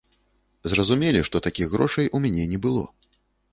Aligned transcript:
Зразумелі, 0.73 1.19
што 1.29 1.43
такіх 1.49 1.67
грошай 1.75 2.11
у 2.17 2.25
мяне 2.27 2.49
не 2.57 2.63
было. 2.67 2.83